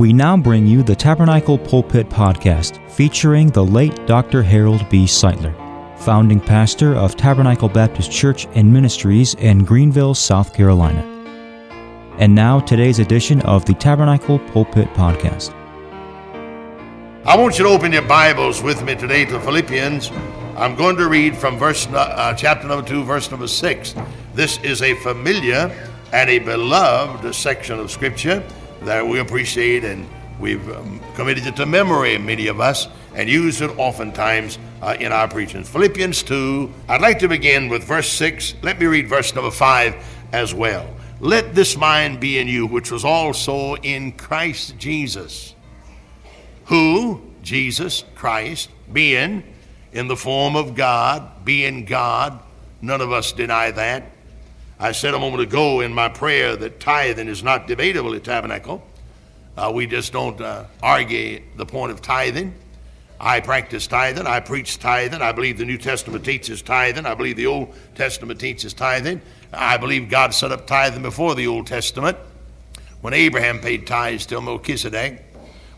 [0.00, 4.42] We now bring you the Tabernacle Pulpit Podcast featuring the late Dr.
[4.42, 5.04] Harold B.
[5.04, 5.54] Sightler,
[5.98, 11.02] founding pastor of Tabernacle Baptist Church and Ministries in Greenville, South Carolina.
[12.16, 15.52] And now, today's edition of the Tabernacle Pulpit Podcast.
[17.26, 20.10] I want you to open your Bibles with me today to Philippians.
[20.56, 23.94] I'm going to read from verse uh, chapter number 2, verse number 6.
[24.32, 25.70] This is a familiar
[26.14, 28.42] and a beloved section of Scripture
[28.82, 30.08] that we appreciate and
[30.38, 35.12] we've um, committed it to memory, many of us, and use it oftentimes uh, in
[35.12, 35.68] our preachings.
[35.68, 38.54] Philippians 2, I'd like to begin with verse 6.
[38.62, 39.94] Let me read verse number 5
[40.32, 40.88] as well.
[41.20, 45.54] Let this mind be in you, which was also in Christ Jesus,
[46.66, 49.42] who, Jesus, Christ, being
[49.92, 52.40] in the form of God, being God,
[52.80, 54.04] none of us deny that
[54.82, 58.82] I said a moment ago in my prayer that tithing is not debatable at Tabernacle.
[59.54, 62.54] Uh, we just don't uh, argue the point of tithing.
[63.20, 64.26] I practice tithing.
[64.26, 65.20] I preach tithing.
[65.20, 67.04] I believe the New Testament teaches tithing.
[67.04, 69.20] I believe the Old Testament teaches tithing.
[69.52, 72.16] I believe God set up tithing before the Old Testament
[73.02, 75.22] when Abraham paid tithes to Melchizedek.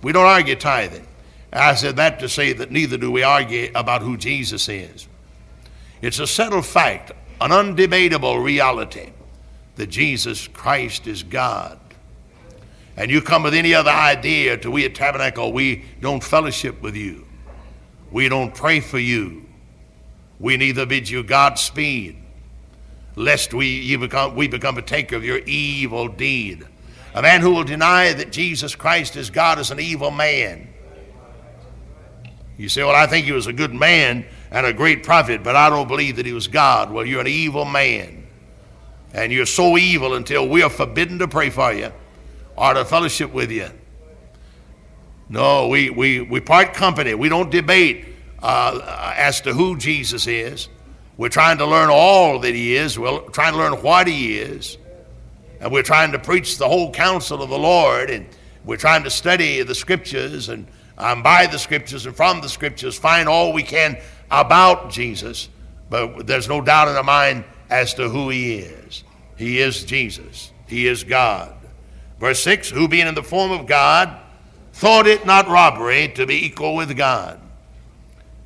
[0.02, 1.08] We don't argue tithing.
[1.52, 5.08] I said that to say that neither do we argue about who Jesus is.
[6.02, 7.10] It's a settled fact
[7.44, 9.10] an undebatable reality
[9.76, 11.78] that Jesus Christ is God.
[12.96, 16.94] And you come with any other idea to we at Tabernacle, we don't fellowship with
[16.94, 17.26] you.
[18.10, 19.46] We don't pray for you.
[20.38, 22.16] We neither bid you Godspeed,
[23.16, 26.66] lest we, become, we become a taker of your evil deed.
[27.14, 30.68] A man who will deny that Jesus Christ is God is an evil man.
[32.58, 35.56] You say, Well, I think he was a good man and a great prophet, but
[35.56, 36.92] I don't believe that he was God.
[36.92, 38.26] Well, you're an evil man.
[39.14, 41.90] And you're so evil until we are forbidden to pray for you
[42.54, 43.68] or to fellowship with you.
[45.30, 47.14] No, we, we, we part company.
[47.14, 48.04] We don't debate
[48.42, 50.68] uh, as to who Jesus is.
[51.16, 52.98] We're trying to learn all that he is.
[52.98, 54.76] We're trying to learn what he is.
[55.60, 58.10] And we're trying to preach the whole counsel of the Lord.
[58.10, 58.26] And
[58.66, 60.66] we're trying to study the scriptures and
[60.98, 63.96] um, by the scriptures and from the scriptures find all we can
[64.32, 65.48] about Jesus,
[65.90, 69.04] but there's no doubt in our mind as to who he is.
[69.36, 71.54] He is Jesus, he is God.
[72.18, 74.18] Verse 6 Who being in the form of God,
[74.72, 77.38] thought it not robbery to be equal with God.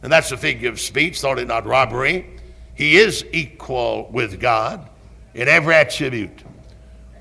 [0.03, 2.27] And that's a figure of speech, thought it not robbery.
[2.75, 4.89] He is equal with God
[5.35, 6.43] in every attribute.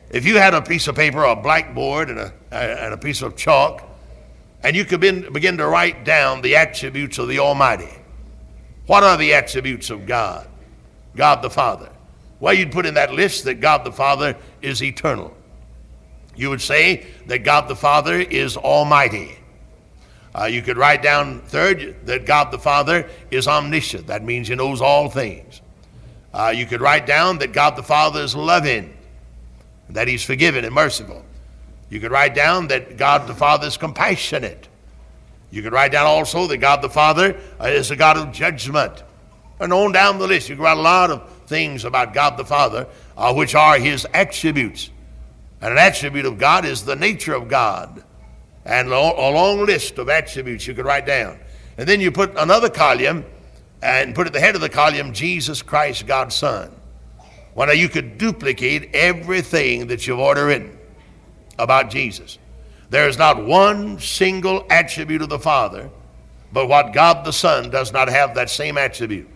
[0.10, 3.36] If you had a piece of paper, a blackboard, and a, and a piece of
[3.36, 3.84] chalk,
[4.64, 7.90] and you could begin to write down the attributes of the Almighty,
[8.88, 10.48] what are the attributes of God?
[11.16, 11.90] God the Father.
[12.40, 15.36] Well, you'd put in that list that God the Father is eternal.
[16.36, 19.38] You would say that God the Father is almighty.
[20.38, 24.08] Uh, you could write down, third, that God the Father is omniscient.
[24.08, 25.62] That means he knows all things.
[26.34, 28.96] Uh, you could write down that God the Father is loving,
[29.90, 31.24] that he's forgiving and merciful.
[31.90, 34.68] You could write down that God the Father is compassionate.
[35.56, 39.04] You could write down also that God the Father uh, is a God of judgment.
[39.58, 42.44] And on down the list, you can write a lot of things about God the
[42.44, 44.90] Father, uh, which are his attributes.
[45.62, 48.04] And an attribute of God is the nature of God.
[48.66, 51.40] And a long list of attributes you could write down.
[51.78, 53.24] And then you put another column
[53.82, 56.70] and put at the head of the column Jesus Christ, God's Son.
[57.54, 60.78] Well, now you could duplicate everything that you've already written
[61.58, 62.40] about Jesus.
[62.90, 65.90] There is not one single attribute of the Father,
[66.52, 69.28] but what God the Son does not have that same attribute.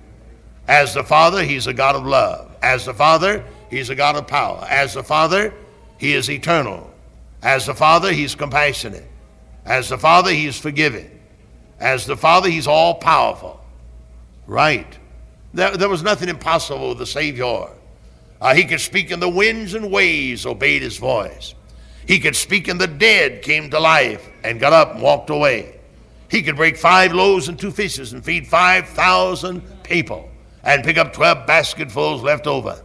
[0.68, 2.56] As the Father, He's a God of love.
[2.62, 4.66] As the Father, He's a God of power.
[4.70, 5.54] As the Father,
[5.98, 6.94] He is eternal.
[7.42, 9.08] As the Father, He's compassionate.
[9.66, 11.20] As the Father, He's forgiving.
[11.80, 13.60] As the Father, He's all powerful.
[14.46, 14.98] Right.
[15.54, 17.70] There, there was nothing impossible with the Savior.
[18.40, 21.56] Uh, he could speak in the winds and waves, obeyed His voice.
[22.10, 25.80] He could speak and the dead came to life and got up and walked away.
[26.28, 30.28] He could break five loaves and two fishes and feed 5,000 people
[30.64, 32.82] and pick up 12 basketfuls left over.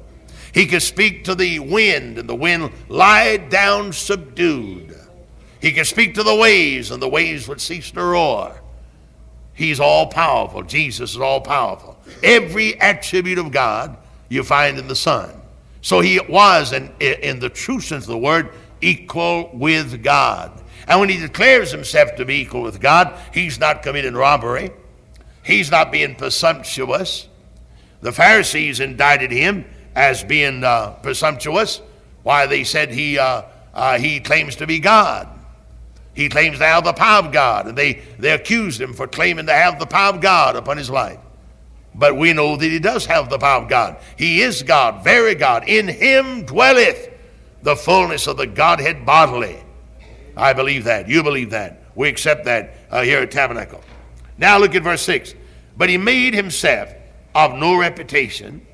[0.52, 4.94] He could speak to the wind and the wind lied down subdued.
[5.58, 8.60] He could speak to the waves and the waves would cease to roar.
[9.54, 10.64] He's all powerful.
[10.64, 11.98] Jesus is all powerful.
[12.22, 13.96] Every attribute of God
[14.28, 15.40] you find in the Son.
[15.80, 18.50] So he was, in, in the true sense of the word,
[18.84, 20.62] equal with God.
[20.86, 24.70] And when he declares himself to be equal with God, he's not committing robbery.
[25.42, 27.28] He's not being presumptuous.
[28.00, 29.64] The Pharisees indicted him
[29.94, 31.80] as being uh, presumptuous.
[32.22, 33.42] Why, they said he, uh,
[33.72, 35.28] uh, he claims to be God.
[36.14, 39.46] He claims to have the power of God, and they, they accused him for claiming
[39.46, 41.18] to have the power of God upon his life.
[41.94, 43.96] But we know that he does have the power of God.
[44.16, 45.68] He is God, very God.
[45.68, 47.13] In him dwelleth
[47.64, 49.58] the fullness of the Godhead bodily.
[50.36, 51.08] I believe that.
[51.08, 51.82] You believe that.
[51.94, 53.82] We accept that uh, here at Tabernacle.
[54.36, 55.34] Now look at verse 6.
[55.76, 56.92] But he made himself
[57.34, 58.64] of no reputation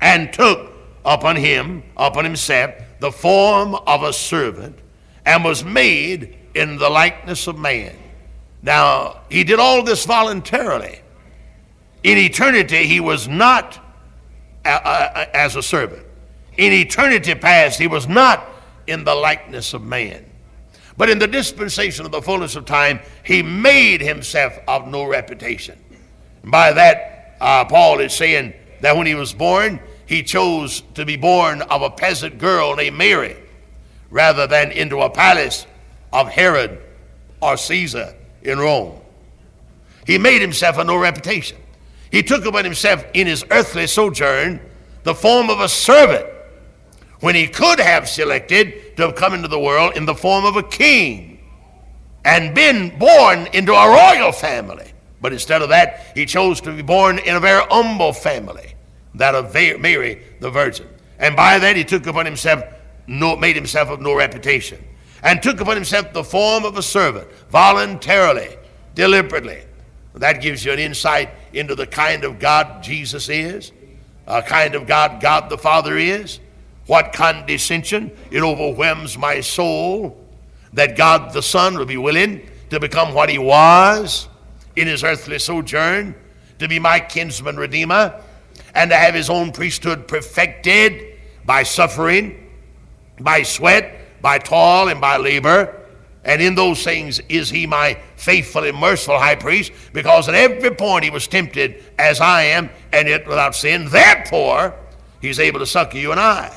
[0.00, 0.72] and took
[1.04, 4.78] upon him, upon himself, the form of a servant
[5.24, 7.96] and was made in the likeness of man.
[8.62, 11.00] Now, he did all this voluntarily.
[12.02, 13.78] In eternity, he was not
[14.64, 16.04] a, a, as a servant.
[16.60, 18.46] In eternity past, he was not
[18.86, 20.22] in the likeness of man.
[20.98, 25.82] But in the dispensation of the fullness of time, he made himself of no reputation.
[26.44, 28.52] By that, uh, Paul is saying
[28.82, 32.98] that when he was born, he chose to be born of a peasant girl named
[32.98, 33.38] Mary
[34.10, 35.66] rather than into a palace
[36.12, 36.78] of Herod
[37.40, 39.00] or Caesar in Rome.
[40.06, 41.56] He made himself of no reputation.
[42.12, 44.60] He took upon himself in his earthly sojourn
[45.04, 46.26] the form of a servant
[47.20, 50.56] when he could have selected to have come into the world in the form of
[50.56, 51.38] a king
[52.24, 54.92] and been born into a royal family.
[55.20, 58.74] But instead of that, he chose to be born in a very humble family,
[59.14, 60.88] that of Mary the Virgin.
[61.18, 62.64] And by that, he took upon himself,
[63.06, 64.82] no, made himself of no reputation,
[65.22, 68.56] and took upon himself the form of a servant, voluntarily,
[68.94, 69.62] deliberately.
[70.14, 73.72] That gives you an insight into the kind of God Jesus is,
[74.26, 76.40] a kind of God God the Father is.
[76.90, 78.10] What condescension!
[78.32, 80.18] It overwhelms my soul
[80.72, 84.26] that God the Son would be willing to become what he was
[84.74, 86.16] in his earthly sojourn,
[86.58, 88.20] to be my kinsman redeemer,
[88.74, 92.50] and to have his own priesthood perfected by suffering,
[93.20, 95.86] by sweat, by toil, and by labor.
[96.24, 100.72] And in those things is he my faithful and merciful high priest, because at every
[100.72, 103.88] point he was tempted as I am, and yet without sin.
[103.88, 104.74] Therefore,
[105.20, 106.52] he's able to succor you and I.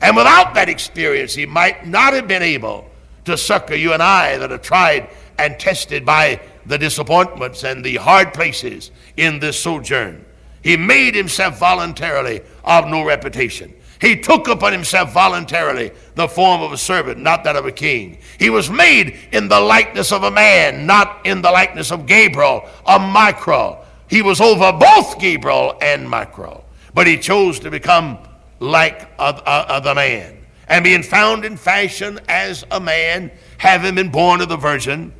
[0.00, 2.88] And without that experience, he might not have been able
[3.24, 7.96] to succor you and I that are tried and tested by the disappointments and the
[7.96, 10.24] hard places in this sojourn.
[10.62, 13.74] He made himself voluntarily of no reputation.
[14.00, 18.18] He took upon himself voluntarily the form of a servant, not that of a king.
[18.38, 22.66] He was made in the likeness of a man, not in the likeness of Gabriel,
[22.86, 23.84] a Michael.
[24.08, 26.64] He was over both Gabriel and Michael.
[26.94, 28.18] But he chose to become
[28.60, 30.36] like a, the man.
[30.68, 35.12] And being found in fashion as a man, having been born of the virgin,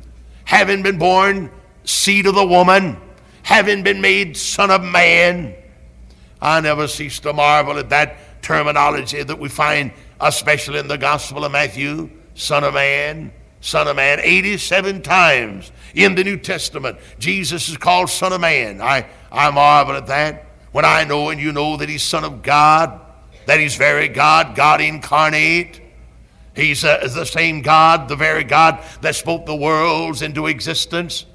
[0.45, 1.51] having been born
[1.83, 2.97] seed of the woman,
[3.43, 5.55] having been made son of man.
[6.41, 9.91] I never cease to marvel at that terminology that we find,
[10.21, 14.19] especially in the Gospel of Matthew son of man, son of man.
[14.21, 18.81] 87 times in the New Testament, Jesus is called son of man.
[18.81, 22.41] I, I marvel at that when I know and you know that he's son of
[22.41, 22.99] God
[23.51, 25.81] that He's very God, God incarnate.
[26.55, 31.25] He's uh, the same God, the very God that spoke the worlds into existence,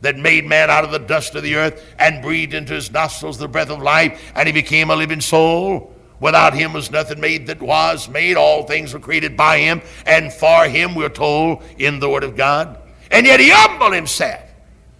[0.00, 3.36] that made man out of the dust of the earth and breathed into his nostrils
[3.36, 5.94] the breath of life, and he became a living soul.
[6.18, 8.38] Without him was nothing made that was made.
[8.38, 12.38] All things were created by him and for him, we're told in the Word of
[12.38, 12.78] God.
[13.10, 14.45] And yet he humbled himself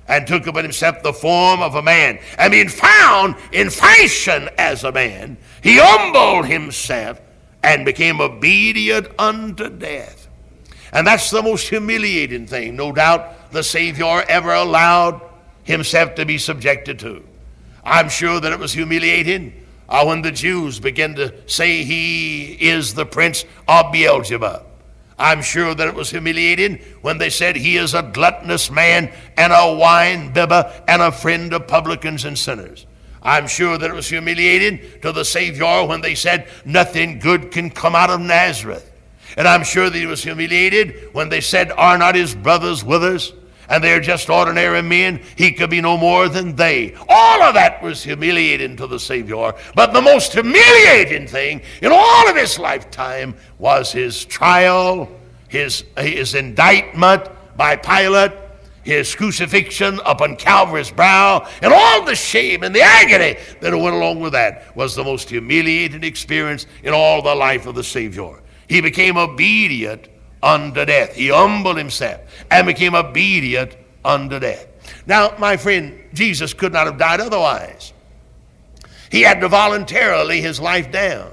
[0.09, 2.19] and took upon himself the form of a man.
[2.39, 7.21] And being found in fashion as a man, he humbled himself
[7.63, 10.29] and became obedient unto death.
[10.93, 15.21] And that's the most humiliating thing, no doubt, the Savior ever allowed
[15.65, 17.25] himself to be subjected to.
[17.85, 19.53] I'm sure that it was humiliating
[19.89, 24.65] uh, when the Jews began to say he is the prince of Beelzebub.
[25.19, 29.53] I'm sure that it was humiliating when they said he is a gluttonous man and
[29.53, 32.87] a wine bibber and a friend of publicans and sinners.
[33.23, 37.71] I'm sure that it was humiliating to the Savior when they said nothing good can
[37.71, 38.93] come out of Nazareth.
[39.37, 43.03] And I'm sure that he was humiliated when they said, Are not his brothers with
[43.03, 43.33] us?
[43.69, 45.21] And they're just ordinary men.
[45.37, 46.95] He could be no more than they.
[47.09, 49.53] All of that was humiliating to the Savior.
[49.75, 55.09] But the most humiliating thing in all of his lifetime was his trial,
[55.49, 58.33] his, his indictment by Pilate,
[58.83, 64.21] his crucifixion upon Calvary's brow, and all the shame and the agony that went along
[64.21, 68.41] with that was the most humiliating experience in all the life of the Savior.
[68.69, 70.09] He became obedient
[70.47, 71.15] unto death.
[71.17, 74.67] He humbled himself and became obedient unto death.
[75.05, 77.93] Now, my friend, Jesus could not have died otherwise.
[79.11, 81.33] He had to voluntarily his life down.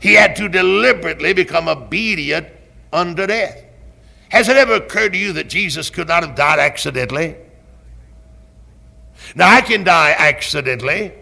[0.00, 2.46] He had to deliberately become obedient
[2.92, 3.64] unto death.
[4.28, 7.36] Has it ever occurred to you that Jesus could not have died accidentally?
[9.34, 11.12] Now, I can die accidentally.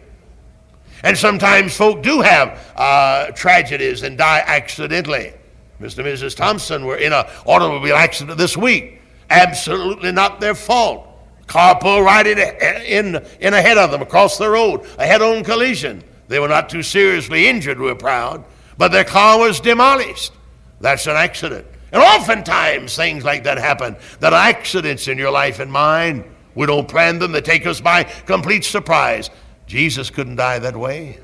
[1.03, 5.33] And sometimes folk do have uh, tragedies and die accidentally.
[5.81, 5.99] Mr.
[5.99, 6.37] and Mrs.
[6.37, 9.01] Thompson were in an automobile accident this week.
[9.31, 11.07] Absolutely not their fault.
[11.47, 15.43] Car pulled right in, in, in ahead of them across the road, a head on
[15.43, 16.05] collision.
[16.29, 18.45] They were not too seriously injured, we're proud,
[18.79, 20.33] but their car was demolished.
[20.81, 21.67] That's an accident.
[21.93, 23.97] And oftentimes things like that happen.
[24.21, 26.25] That accidents in your life and mine.
[26.55, 29.31] We don't plan them, they take us by complete surprise.
[29.67, 31.19] Jesus couldn't die that way.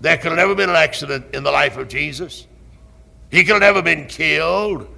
[0.00, 2.46] There could have never been an accident in the life of Jesus.
[3.30, 4.88] He could have never been killed.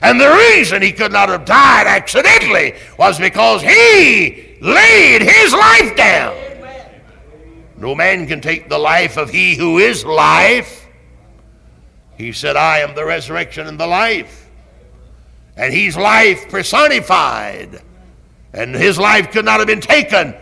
[0.00, 5.96] And the reason he could not have died accidentally was because he laid his life
[5.96, 6.36] down.
[7.76, 10.78] No man can take the life of he who is life
[12.18, 14.50] he said, I am the resurrection and the life.
[15.56, 17.80] And he's life personified.
[18.52, 20.34] And his life could not have been taken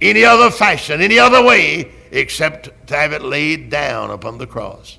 [0.00, 4.98] any other fashion, any other way, except to have it laid down upon the cross.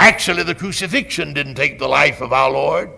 [0.00, 2.90] Actually, the crucifixion didn't take the life of our Lord.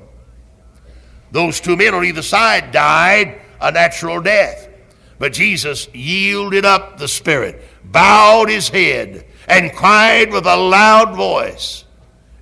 [1.32, 4.71] Those two men on either side died a natural death.
[5.18, 11.85] But Jesus yielded up the Spirit, bowed his head, and cried with a loud voice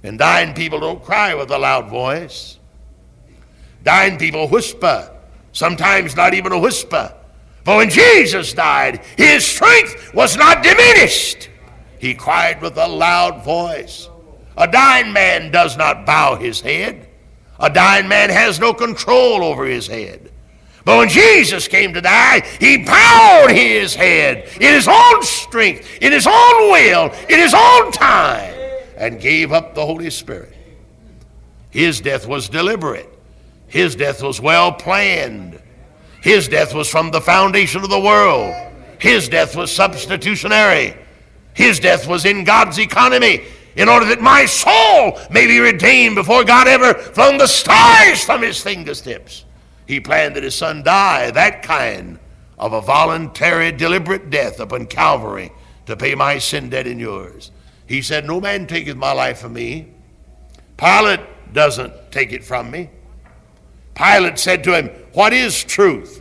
[0.02, 2.58] and dying people don't cry with a loud voice.
[3.82, 5.10] Dying people whisper,
[5.52, 7.14] sometimes not even a whisper.
[7.64, 11.50] For when Jesus died, his strength was not diminished.
[11.98, 14.08] He cried with a loud voice.
[14.60, 17.08] A dying man does not bow his head.
[17.58, 20.30] A dying man has no control over his head.
[20.84, 26.12] But when Jesus came to die, he bowed his head in his own strength, in
[26.12, 28.54] his own will, in his own time
[28.98, 30.54] and gave up the Holy Spirit.
[31.70, 33.08] His death was deliberate,
[33.66, 35.58] his death was well planned.
[36.22, 38.54] His death was from the foundation of the world.
[38.98, 40.94] His death was substitutionary.
[41.54, 43.42] His death was in God's economy
[43.76, 48.42] in order that my soul may be redeemed before God ever flung the stars from
[48.42, 49.44] his fingertips.
[49.86, 52.18] He planned that his son die that kind
[52.58, 55.50] of a voluntary, deliberate death upon Calvary
[55.86, 57.50] to pay my sin debt and yours.
[57.86, 59.88] He said, No man taketh my life from me.
[60.76, 61.20] Pilate
[61.52, 62.90] doesn't take it from me.
[63.94, 66.19] Pilate said to him, What is truth?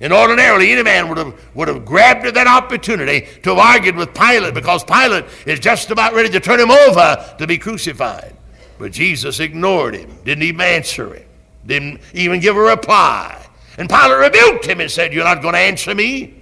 [0.00, 4.14] And ordinarily, any man would have, would have grabbed that opportunity to have argued with
[4.14, 8.34] Pilate because Pilate is just about ready to turn him over to be crucified.
[8.78, 11.26] But Jesus ignored him, didn't even answer him,
[11.66, 13.46] didn't even give a reply.
[13.76, 16.34] And Pilate rebuked him and said, You're not going to answer me?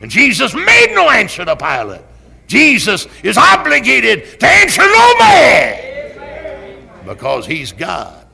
[0.00, 2.00] And Jesus made no answer to Pilate.
[2.46, 8.26] Jesus is obligated to answer no man because he's God,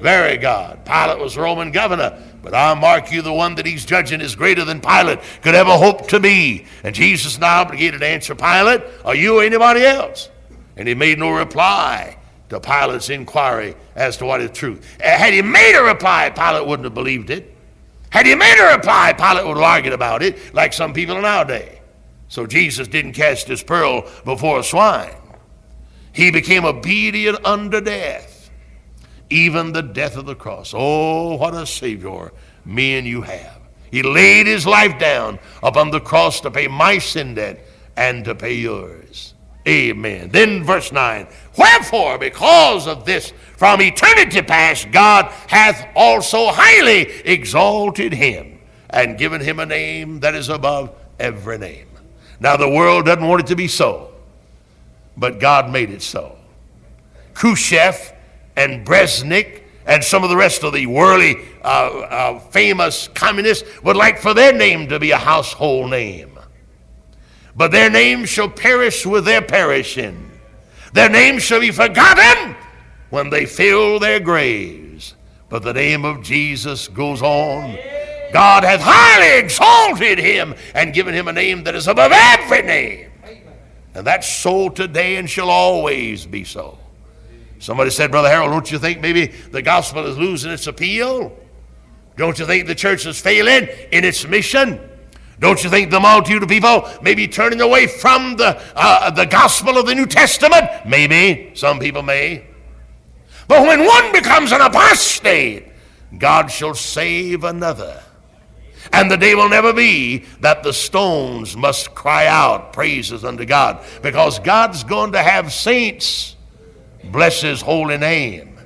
[0.00, 0.84] very God.
[0.84, 4.64] Pilate was Roman governor, but I mark you the one that he's judging is greater
[4.64, 6.66] than Pilate could ever hope to be.
[6.82, 10.30] And Jesus is not obligated to answer Pilate or you or anybody else.
[10.76, 12.16] And he made no reply
[12.48, 14.98] to Pilate's inquiry as to what is truth.
[15.00, 17.56] Uh, had he made a reply, Pilate wouldn't have believed it.
[18.10, 21.24] Had he made a reply, Pilate would have argued about it like some people in
[21.24, 21.80] our day.
[22.28, 25.14] So Jesus didn't cast his pearl before swine.
[26.12, 28.29] He became obedient unto death,
[29.30, 30.74] even the death of the cross.
[30.76, 32.32] Oh, what a Savior
[32.64, 33.58] me and you have.
[33.90, 37.64] He laid his life down upon the cross to pay my sin debt
[37.96, 39.34] and to pay yours.
[39.66, 40.30] Amen.
[40.30, 41.26] Then verse 9.
[41.56, 49.40] Wherefore, because of this, from eternity past, God hath also highly exalted him and given
[49.40, 51.86] him a name that is above every name.
[52.38, 54.12] Now, the world doesn't want it to be so,
[55.16, 56.38] but God made it so.
[57.34, 58.12] Khrushchev
[58.56, 63.96] and Brezhnev and some of the rest of the worldly uh, uh, famous communists would
[63.96, 66.38] like for their name to be a household name.
[67.56, 70.30] But their name shall perish with their perishing.
[70.92, 72.56] Their name shall be forgotten
[73.10, 75.14] when they fill their graves.
[75.48, 77.76] But the name of Jesus goes on
[78.32, 83.10] God hath highly exalted him and given him a name that is above every name.
[83.94, 86.78] And that's so today and shall always be so.
[87.60, 91.38] Somebody said, Brother Harold, don't you think maybe the gospel is losing its appeal?
[92.16, 94.80] Don't you think the church is failing in its mission?
[95.38, 99.26] Don't you think the multitude of people may be turning away from the, uh, the
[99.26, 100.70] gospel of the New Testament?
[100.86, 101.52] Maybe.
[101.54, 102.46] Some people may.
[103.46, 105.66] But when one becomes an apostate,
[106.16, 108.02] God shall save another.
[108.90, 113.84] And the day will never be that the stones must cry out praises unto God
[114.02, 116.36] because God's going to have saints
[117.04, 118.58] bless his holy name.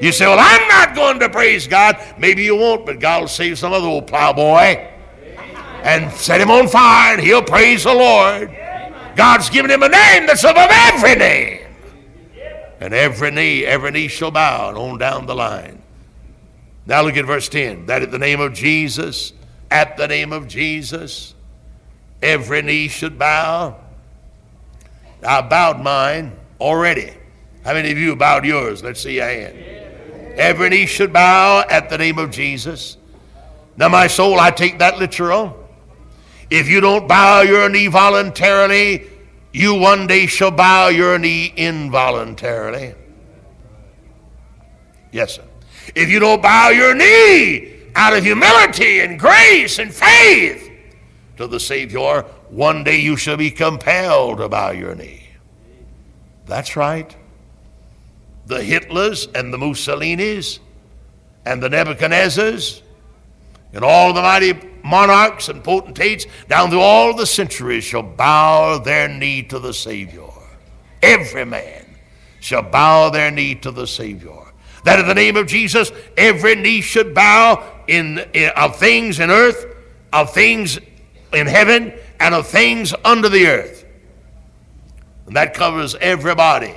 [0.00, 1.98] You say, Well, I'm not going to praise God.
[2.18, 4.90] Maybe you won't, but God will save some other old plowboy
[5.84, 8.50] and set him on fire, and he'll praise the Lord.
[9.16, 11.60] God's given him a name that's above every name.
[12.80, 15.82] And every knee, every knee shall bow and on down the line.
[16.86, 17.86] Now look at verse 10.
[17.86, 19.32] That at the name of Jesus,
[19.70, 21.34] at the name of Jesus,
[22.22, 23.76] every knee should bow.
[25.22, 27.12] I bowed mine already.
[27.64, 28.82] How many of you bowed yours?
[28.82, 29.56] Let's see your hand.
[30.36, 32.98] Every knee should bow at the name of Jesus.
[33.76, 35.56] Now, my soul, I take that literal.
[36.50, 39.06] If you don't bow your knee voluntarily,
[39.52, 42.94] you one day shall bow your knee involuntarily.
[45.10, 45.44] Yes, sir.
[45.94, 50.70] If you don't bow your knee out of humility and grace and faith
[51.36, 55.28] to the Savior, one day you shall be compelled to bow your knee.
[56.46, 57.16] That's right.
[58.46, 60.58] The Hitlers and the Mussolinis
[61.44, 62.82] and the Nebuchadnezzars
[63.72, 69.08] and all the mighty monarchs and potentates down through all the centuries shall bow their
[69.08, 70.28] knee to the Savior.
[71.02, 71.84] Every man
[72.40, 74.38] shall bow their knee to the Savior.
[74.84, 79.30] That in the name of Jesus, every knee should bow in, in of things in
[79.30, 79.66] earth,
[80.12, 80.78] of things
[81.32, 83.86] in heaven, and of things under the earth.
[85.26, 86.74] And that covers everybody,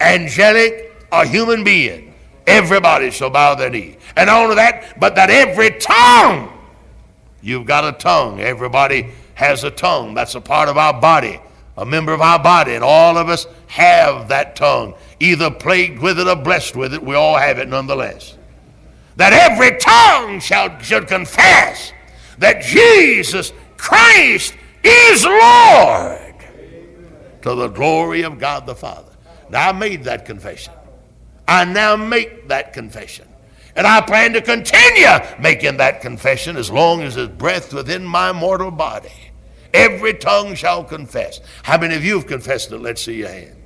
[0.00, 2.14] angelic or human being.
[2.46, 3.96] Everybody shall bow their knee.
[4.16, 6.52] And not only that, but that every tongue,
[7.42, 8.40] you've got a tongue.
[8.40, 10.14] Everybody has a tongue.
[10.14, 11.40] That's a part of our body,
[11.76, 12.74] a member of our body.
[12.74, 17.02] And all of us have that tongue, either plagued with it or blessed with it.
[17.02, 18.36] We all have it nonetheless.
[19.16, 21.92] That every tongue shall, should confess
[22.38, 26.34] that Jesus Christ is Lord
[27.42, 29.05] to the glory of God the Father.
[29.48, 30.72] Now, I made that confession.
[31.48, 33.28] I now make that confession.
[33.76, 35.06] And I plan to continue
[35.38, 39.12] making that confession as long as there's breath within my mortal body.
[39.74, 41.40] Every tongue shall confess.
[41.62, 42.78] How many of you have confessed it?
[42.78, 43.56] Let's see your hand.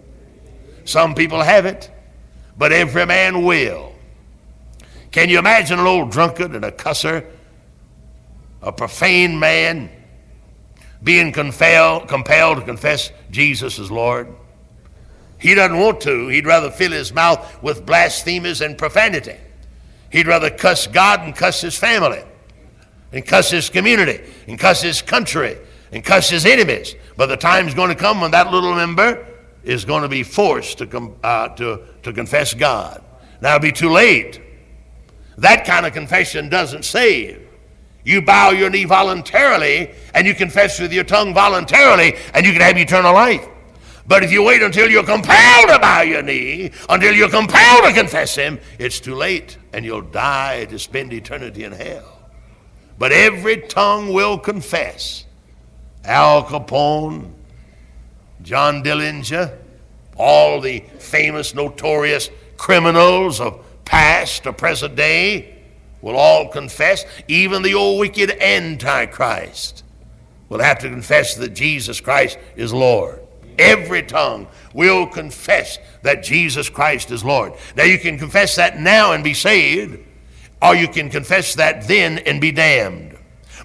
[0.84, 1.90] Some people haven't,
[2.58, 3.94] but every man will.
[5.12, 7.24] Can you imagine an old drunkard and a cusser,
[8.62, 9.90] a profane man,
[11.02, 14.34] being compelled, compelled to confess Jesus as Lord?
[15.40, 16.28] He doesn't want to.
[16.28, 19.36] He'd rather fill his mouth with blasphemies and profanity.
[20.10, 22.22] He'd rather cuss God and cuss his family,
[23.12, 25.56] and cuss his community, and cuss his country,
[25.92, 26.94] and cuss his enemies.
[27.16, 29.26] But the time's going to come when that little member
[29.64, 33.02] is going to be forced to, com- uh, to, to confess God.
[33.40, 34.40] Now it'll be too late.
[35.38, 37.46] That kind of confession doesn't save.
[38.04, 42.60] You bow your knee voluntarily and you confess with your tongue voluntarily, and you can
[42.62, 43.46] have eternal life.
[44.06, 47.92] But if you wait until you're compelled to bow your knee, until you're compelled to
[47.92, 52.20] confess Him, it's too late and you'll die to spend eternity in hell.
[52.98, 55.24] But every tongue will confess.
[56.04, 57.32] Al Capone,
[58.42, 59.56] John Dillinger,
[60.16, 65.56] all the famous, notorious criminals of past or present day
[66.02, 67.04] will all confess.
[67.28, 69.84] Even the old wicked Antichrist
[70.48, 73.20] will have to confess that Jesus Christ is Lord.
[73.60, 77.52] Every tongue will confess that Jesus Christ is Lord.
[77.76, 79.98] Now, you can confess that now and be saved,
[80.62, 83.18] or you can confess that then and be damned.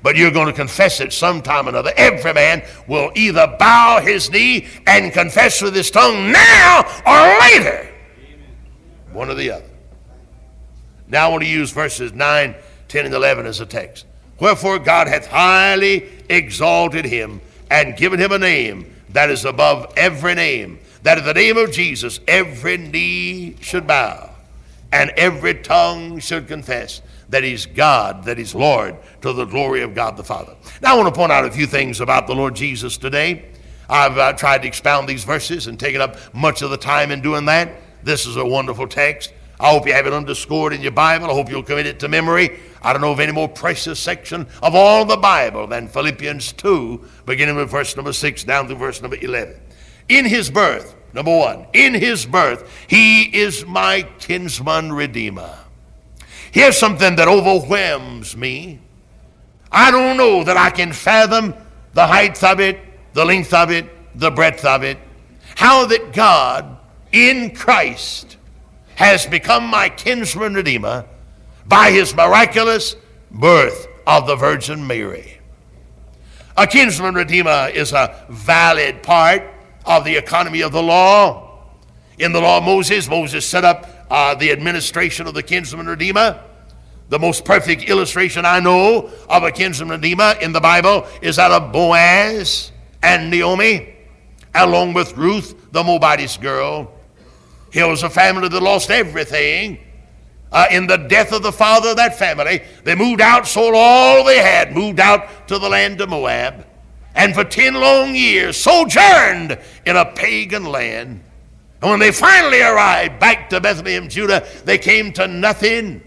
[0.04, 1.94] But you're going to confess it sometime or another.
[1.96, 7.90] Every man will either bow his knee and confess with his tongue now or later.
[9.14, 9.66] One or the other.
[11.08, 12.54] Now I want to use verses 9,
[12.88, 14.06] 10, and 11 as a text.
[14.40, 17.40] Wherefore God hath highly exalted him
[17.72, 21.72] and given him a name that is above every name, that in the name of
[21.72, 24.30] Jesus every knee should bow
[24.92, 29.96] and every tongue should confess that He's God, that He's Lord, to the glory of
[29.96, 30.54] God the Father.
[30.82, 33.46] Now, I want to point out a few things about the Lord Jesus today.
[33.90, 37.22] I've uh, tried to expound these verses and taken up much of the time in
[37.22, 37.72] doing that.
[38.04, 39.32] This is a wonderful text.
[39.60, 41.30] I hope you have it underscored in your Bible.
[41.30, 42.60] I hope you'll commit it to memory.
[42.82, 47.04] I don't know of any more precious section of all the Bible than Philippians 2,
[47.26, 49.56] beginning with verse number 6 down to verse number 11.
[50.10, 55.58] In his birth, number one, in his birth, he is my kinsman redeemer.
[56.52, 58.80] Here's something that overwhelms me.
[59.72, 61.54] I don't know that I can fathom
[61.94, 62.80] the height of it,
[63.14, 64.98] the length of it, the breadth of it.
[65.56, 66.78] How that God
[67.12, 68.35] in Christ
[68.96, 71.06] has become my kinsman redeemer
[71.66, 72.96] by his miraculous
[73.32, 75.40] birth of the Virgin Mary.
[76.58, 79.44] A kinsman redeemer is a valid part
[79.86, 81.60] of the economy of the law.
[82.18, 86.42] In the law of Moses, Moses set up uh, the administration of the kinsman redeemer.
[87.10, 91.52] The most perfect illustration I know of a kinsman redeemer in the Bible is that
[91.52, 92.72] of Boaz
[93.04, 93.94] and Naomi,
[94.56, 96.95] along with Ruth, the Moabitess girl.
[97.76, 99.80] Here was a family that lost everything.
[100.50, 104.24] Uh, in the death of the father of that family, they moved out, sold all
[104.24, 106.66] they had, moved out to the land of Moab,
[107.16, 111.22] and for 10 long years sojourned in a pagan land.
[111.82, 116.02] And when they finally arrived back to Bethlehem, Judah, they came to nothing.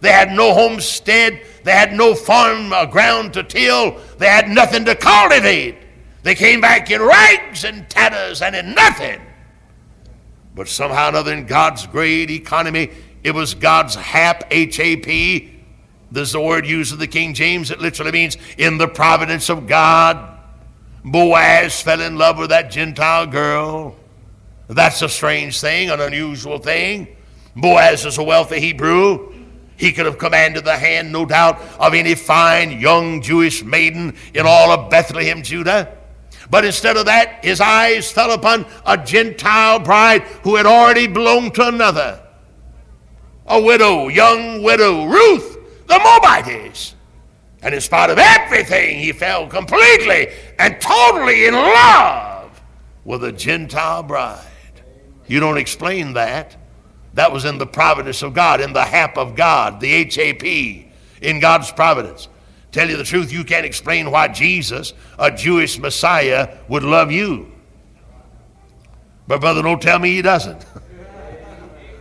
[0.00, 1.42] They had no homestead.
[1.62, 4.00] They had no farm uh, ground to till.
[4.16, 5.76] They had nothing to cultivate.
[6.22, 9.20] They came back in rags and tatters and in nothing.
[10.54, 12.90] But somehow or another, in God's great economy,
[13.22, 15.50] it was God's hap, H A P.
[16.10, 17.70] This is the word used in the King James.
[17.70, 20.28] It literally means in the providence of God.
[21.04, 23.96] Boaz fell in love with that Gentile girl.
[24.68, 27.08] That's a strange thing, an unusual thing.
[27.56, 29.32] Boaz is a wealthy Hebrew.
[29.76, 34.46] He could have commanded the hand, no doubt, of any fine young Jewish maiden in
[34.46, 35.96] all of Bethlehem, Judah.
[36.52, 41.54] But instead of that, his eyes fell upon a Gentile bride who had already belonged
[41.54, 42.22] to another.
[43.46, 46.94] A widow, young widow, Ruth, the Moabitess.
[47.62, 52.60] And in spite of everything, he fell completely and totally in love
[53.06, 54.44] with a Gentile bride.
[55.26, 56.54] You don't explain that.
[57.14, 60.44] That was in the providence of God, in the hap of God, the HAP,
[61.22, 62.28] in God's providence.
[62.72, 67.52] Tell you the truth, you can't explain why Jesus, a Jewish Messiah, would love you.
[69.28, 70.64] But, brother, don't tell me he doesn't.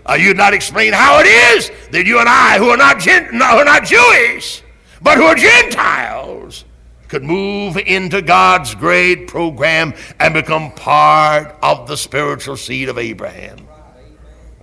[0.05, 3.27] uh, you'd not explain how it is that you and I, who are not, Gent-
[3.27, 4.63] who are not Jewish,
[5.01, 6.63] but who are Gentiles,
[7.09, 13.67] could move into God's great program and become part of the spiritual seed of Abraham.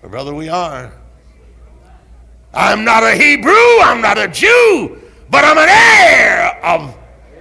[0.03, 0.91] Brother, we are.
[2.55, 6.97] I'm not a Hebrew, I'm not a Jew, but I'm an heir of,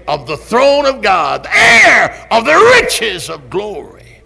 [0.08, 4.22] of the throne of God, the heir of the riches of glory.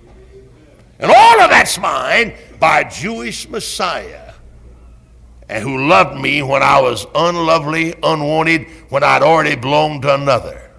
[1.00, 4.32] And all of that's mine by Jewish Messiah
[5.52, 10.72] and who loved me when I was unlovely, unwanted, when I'd already belonged to another.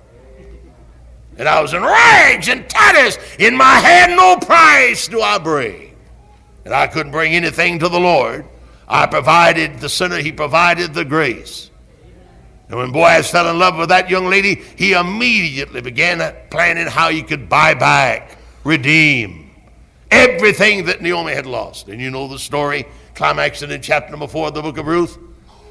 [1.36, 3.18] And I was in rags and tatters.
[3.38, 5.94] In my hand, no price do I bring.
[6.64, 8.46] And I couldn't bring anything to the Lord.
[8.88, 11.70] I provided the sinner, He provided the grace.
[12.72, 17.10] And when Boaz fell in love with that young lady, he immediately began planning how
[17.10, 19.50] he could buy back, redeem
[20.10, 21.88] everything that Naomi had lost.
[21.88, 25.18] And you know the story, climaxing in chapter number four of the book of Ruth.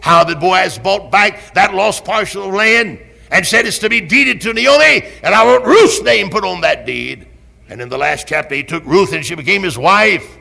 [0.02, 3.00] How that Boaz bought back that lost parcel of land
[3.32, 6.62] and said it's to be deeded to Naomi, and I want Ruth's name put on
[6.62, 7.28] that deed.
[7.68, 10.38] And in the last chapter, he took Ruth and she became his wife,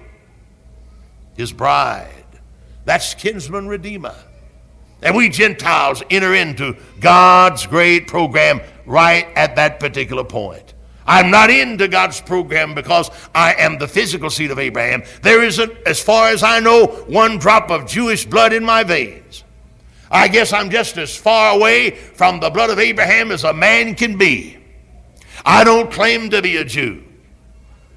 [1.39, 2.27] his bride.
[2.85, 4.15] That's kinsman redeemer.
[5.03, 10.75] And we Gentiles enter into God's great program right at that particular point.
[11.07, 15.03] I'm not into God's program because I am the physical seed of Abraham.
[15.23, 19.43] There isn't, as far as I know, one drop of Jewish blood in my veins.
[20.11, 23.95] I guess I'm just as far away from the blood of Abraham as a man
[23.95, 24.59] can be.
[25.45, 27.03] I don't claim to be a Jew.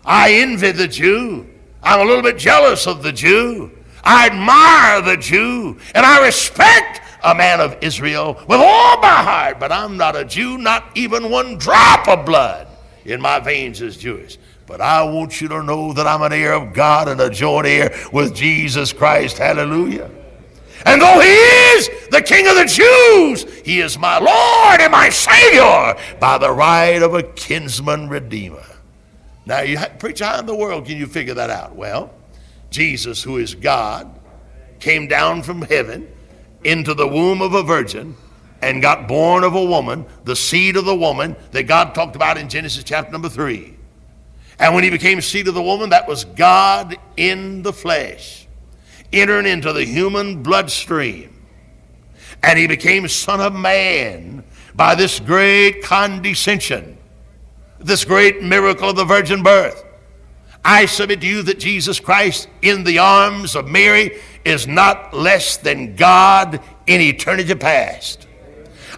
[0.06, 1.48] I envy the Jew.
[1.82, 3.72] I'm a little bit jealous of the Jew.
[4.04, 5.78] I admire the Jew.
[5.96, 9.60] And I respect a man of Israel with all my heart.
[9.60, 12.68] But I'm not a Jew, not even one drop of blood
[13.06, 14.38] in my veins is Jewish.
[14.66, 17.68] But I want you to know that I'm an heir of God and a joint
[17.68, 19.38] heir with Jesus Christ.
[19.38, 20.10] Hallelujah.
[20.86, 25.10] And though he is the king of the Jews, he is my Lord and my
[25.10, 28.64] Savior by the right of a kinsman redeemer.
[29.46, 31.76] Now, you preach, how in the world can you figure that out?
[31.76, 32.14] Well,
[32.74, 34.20] Jesus, who is God,
[34.80, 36.12] came down from heaven
[36.64, 38.18] into the womb of a virgin
[38.62, 42.38] and got born of a woman, the seed of the woman that God talked about
[42.38, 43.78] in Genesis chapter number 3.
[44.58, 48.48] And when he became seed of the woman, that was God in the flesh
[49.12, 51.30] entering into the human bloodstream.
[52.42, 56.98] And he became Son of Man by this great condescension,
[57.80, 59.86] this great miracle of the virgin birth.
[60.66, 65.58] I submit to you that Jesus Christ in the arms of Mary is not less
[65.58, 68.28] than God in eternity past.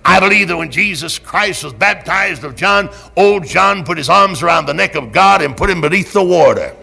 [0.04, 4.44] I believe that when Jesus Christ was baptized of John, old John put his arms
[4.44, 6.76] around the neck of God and put him beneath the water.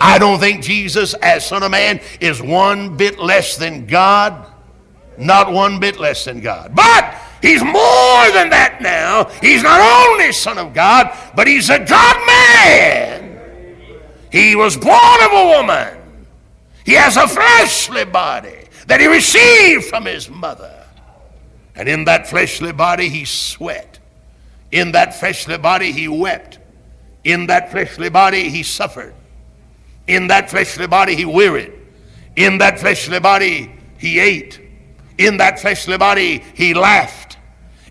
[0.00, 4.46] I don't think Jesus, as Son of Man, is one bit less than God.
[5.18, 6.74] Not one bit less than God.
[6.74, 9.24] But He's more than that now.
[9.40, 13.28] He's not only Son of God, but He's a God man.
[14.30, 15.98] He was born of a woman.
[16.84, 20.74] He has a fleshly body that he received from his mother.
[21.74, 23.98] And in that fleshly body, he sweat.
[24.72, 26.58] In that fleshly body, he wept.
[27.24, 29.14] In that fleshly body, he suffered.
[30.06, 31.74] In that fleshly body, he wearied.
[32.36, 34.58] In that fleshly body, he ate.
[35.18, 37.27] In that fleshly body, he laughed.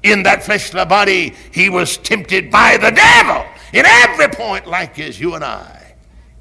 [0.03, 5.19] In that fleshly body, he was tempted by the devil in every point, like as
[5.19, 5.95] you and I,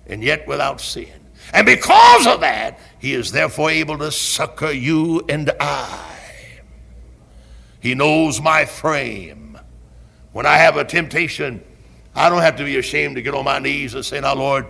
[0.07, 1.09] and yet without sin.
[1.53, 6.03] And because of that, he is therefore able to succor you and I.
[7.81, 9.59] He knows my frame.
[10.33, 11.63] When I have a temptation,
[12.15, 14.67] I don't have to be ashamed to get on my knees and say, Now, Lord,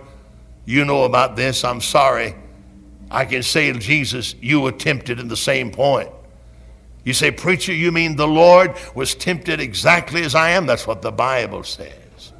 [0.65, 1.63] you know about this.
[1.63, 2.35] I'm sorry.
[3.09, 6.09] I can say to Jesus, You were tempted in the same point.
[7.07, 10.65] You say, Preacher, you mean the Lord was tempted exactly as I am?
[10.65, 12.33] That's what the Bible says.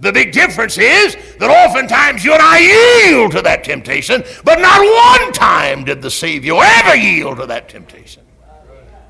[0.00, 5.22] The big difference is that oftentimes you and I yield to that temptation, but not
[5.22, 8.22] one time did the Savior ever yield to that temptation.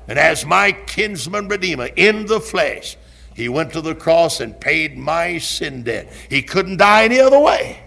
[0.07, 2.95] And as my kinsman redeemer in the flesh,
[3.33, 6.09] he went to the cross and paid my sin debt.
[6.29, 7.83] He couldn't die any other way.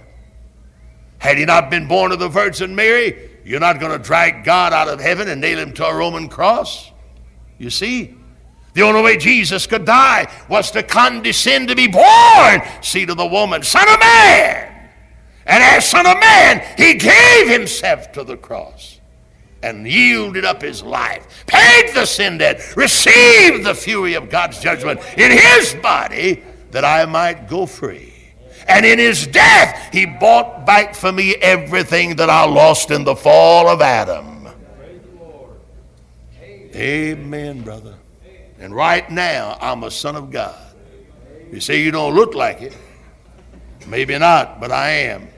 [1.17, 4.75] Had he not been born of the Virgin Mary, you're not going to drag God
[4.75, 6.91] out of heaven and nail him to a Roman cross.
[7.57, 8.15] You see?
[8.75, 13.27] The only way Jesus could die was to condescend to be born, seed of the
[13.27, 14.91] woman, son of man.
[15.47, 19.01] And as son of man, he gave himself to the cross
[19.63, 25.01] and yielded up his life, paid the sin debt, received the fury of God's judgment
[25.17, 28.18] in his body that I might go free.
[28.69, 33.17] And in his death, he bought back for me everything that I lost in the
[33.17, 34.49] fall of Adam.
[36.75, 37.95] Amen, brother.
[38.61, 40.55] And right now, I'm a son of God.
[41.51, 42.77] You say you don't look like it.
[43.87, 45.29] Maybe not, but I am.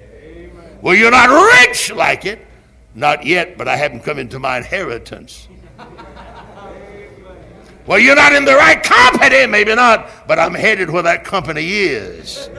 [0.83, 1.29] Well, you're not
[1.61, 2.47] rich like it.
[2.95, 5.47] Not yet, but I haven't come into my inheritance.
[7.87, 11.67] Well, you're not in the right company, maybe not, but I'm headed where that company
[11.67, 12.51] is.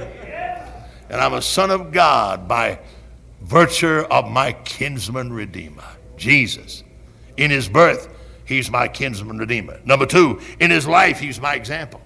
[1.11, 2.79] And I'm a son of God by
[3.41, 5.83] virtue of my kinsman redeemer,
[6.17, 6.83] Jesus.
[7.37, 8.07] In his birth,
[8.51, 9.79] He's my kinsman redeemer.
[9.85, 12.01] Number two, in his life, he's my example.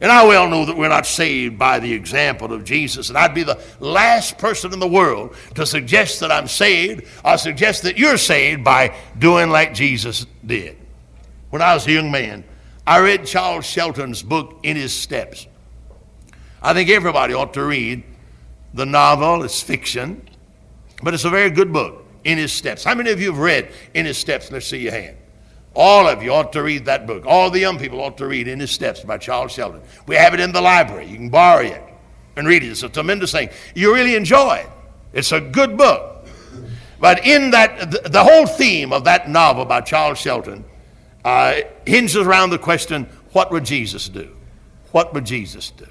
[0.00, 3.08] And I well know that we're not saved by the example of Jesus.
[3.08, 7.38] And I'd be the last person in the world to suggest that I'm saved or
[7.38, 10.76] suggest that you're saved by doing like Jesus did.
[11.50, 12.42] When I was a young man,
[12.84, 15.46] I read Charles Sheldon's book, In His Steps.
[16.64, 18.04] I think everybody ought to read
[18.72, 19.44] the novel.
[19.44, 20.26] It's fiction,
[21.02, 22.82] but it's a very good book, In His Steps.
[22.82, 24.50] How many of you have read In His Steps?
[24.50, 25.18] Let's see your hand.
[25.74, 27.26] All of you ought to read that book.
[27.26, 29.82] All the young people ought to read In His Steps by Charles Sheldon.
[30.06, 31.04] We have it in the library.
[31.06, 31.82] You can borrow it
[32.34, 32.68] and read it.
[32.68, 33.50] It's a tremendous thing.
[33.74, 34.70] You really enjoy it.
[35.12, 36.26] It's a good book.
[36.98, 40.64] But in that, the, the whole theme of that novel by Charles Sheldon
[41.26, 44.34] uh, hinges around the question what would Jesus do?
[44.92, 45.88] What would Jesus do?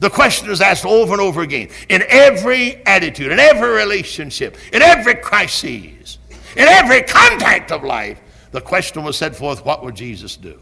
[0.00, 4.82] The question is asked over and over again in every attitude, in every relationship, in
[4.82, 6.18] every crisis,
[6.56, 8.20] in every contact of life
[8.56, 10.58] the question was set forth what would Jesus do?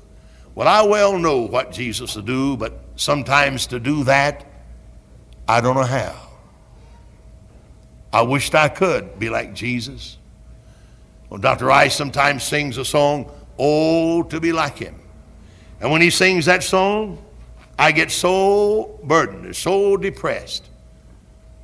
[0.56, 4.44] Well, I well know what Jesus would do, but sometimes to do that,
[5.46, 6.16] I don't know how.
[8.12, 10.18] I wished I could be like Jesus.
[11.30, 11.66] Well, Dr.
[11.66, 15.00] Rice sometimes sings a song, Oh, to be like him.
[15.80, 17.23] And when he sings that song,
[17.78, 20.68] I get so burdened, so depressed.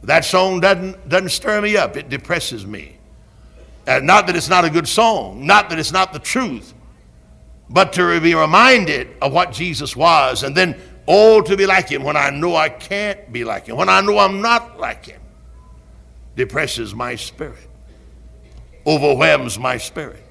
[0.02, 2.96] That song doesn't, doesn't stir me up, it depresses me.
[3.86, 6.74] Uh, not that it's not a good song, not that it's not the truth,
[7.68, 12.02] but to be reminded of what Jesus was, and then, oh, to be like him
[12.02, 15.20] when I know I can't be like him, when I know I'm not like him,
[16.36, 17.68] depresses my spirit,
[18.86, 20.24] overwhelms my spirit.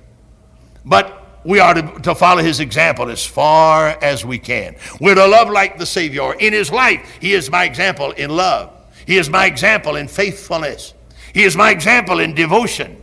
[0.85, 4.75] But we are to, to, follow his example as far as we can.
[4.99, 6.33] We're to love like the Savior.
[6.33, 8.73] In his life, he is my example in love.
[9.05, 10.93] He is my example in faithfulness.
[11.33, 13.01] He is my example in devotion.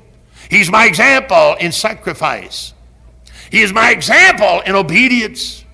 [0.51, 2.75] He's my example in sacrifice.
[3.51, 5.65] He is my example in obedience.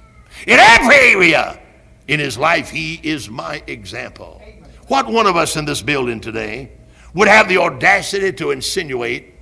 [0.47, 1.61] In every area
[2.09, 4.43] in his life, he is my example.
[4.89, 6.71] What one of us in this building today
[7.15, 9.35] would have the audacity to insinuate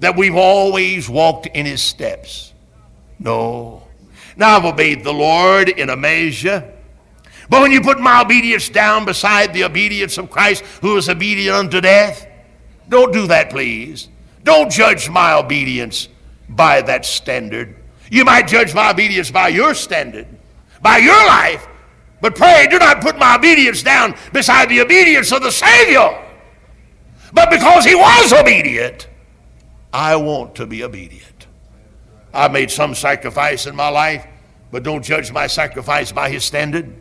[0.00, 2.47] that we've always walked in his steps?
[3.18, 3.82] No.
[4.36, 6.72] Now I've obeyed the Lord in a measure.
[7.50, 11.56] But when you put my obedience down beside the obedience of Christ, who was obedient
[11.56, 12.26] unto death,
[12.88, 14.08] don't do that, please.
[14.44, 16.08] Don't judge my obedience
[16.48, 17.74] by that standard.
[18.10, 20.26] You might judge my obedience by your standard,
[20.80, 21.66] by your life,
[22.20, 26.24] But pray, do not put my obedience down beside the obedience of the Savior.
[27.32, 29.08] But because he was obedient,
[29.92, 31.37] I want to be obedient.
[32.32, 34.26] I've made some sacrifice in my life,
[34.70, 36.94] but don't judge my sacrifice by his standard.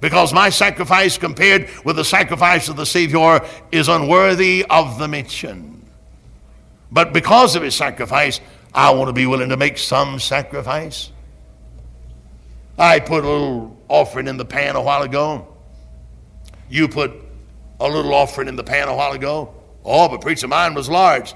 [0.00, 3.40] Because my sacrifice compared with the sacrifice of the Savior
[3.72, 5.82] is unworthy of the mention.
[6.90, 8.40] But because of his sacrifice,
[8.74, 11.10] I want to be willing to make some sacrifice.
[12.78, 15.46] I put a little offering in the pan a while ago.
[16.68, 17.12] You put
[17.80, 19.54] a little offering in the pan a while ago.
[19.84, 21.34] Oh, but preacher, mine was large.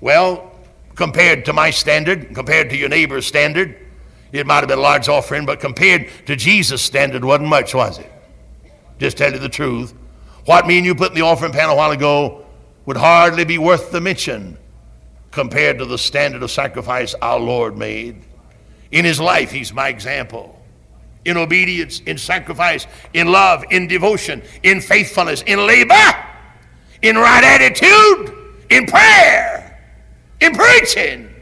[0.00, 0.51] Well,
[0.94, 3.76] compared to my standard, compared to your neighbor's standard,
[4.32, 7.98] it might have been a large offering, but compared to Jesus' standard, wasn't much, was
[7.98, 8.10] it?
[8.98, 9.94] Just tell you the truth.
[10.44, 12.44] What me and you put in the offering pan a while ago
[12.86, 14.56] would hardly be worth the mention
[15.30, 18.22] compared to the standard of sacrifice our Lord made.
[18.90, 20.58] In his life, he's my example
[21.24, 25.94] in obedience, in sacrifice, in love, in devotion, in faithfulness, in labor,
[27.02, 28.36] in right attitude,
[28.70, 29.61] in prayer,
[30.42, 31.34] in preaching.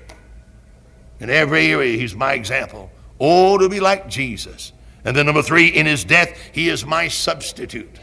[1.21, 2.91] In every area, he's my example.
[3.19, 4.73] Oh, to be like Jesus.
[5.05, 7.99] And then, number three, in his death, he is my substitute.